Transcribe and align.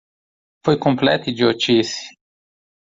Foi 0.63 0.75
completa 0.85 1.29
idiotice. 1.29 2.01